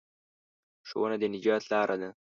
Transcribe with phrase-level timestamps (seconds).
[0.87, 2.09] ښوونه د نجات لاره ده.